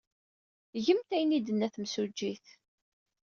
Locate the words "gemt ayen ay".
0.85-1.41